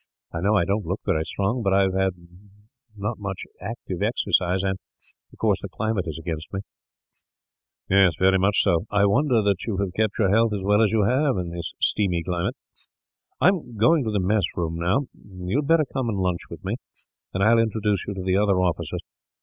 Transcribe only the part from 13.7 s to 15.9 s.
going to the mess room, now. You had better